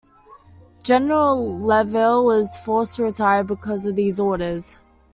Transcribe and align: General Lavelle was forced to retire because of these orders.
General 0.81 1.59
Lavelle 1.63 2.25
was 2.25 2.57
forced 2.57 2.95
to 2.95 3.03
retire 3.03 3.43
because 3.43 3.85
of 3.85 3.95
these 3.95 4.19
orders. 4.19 4.79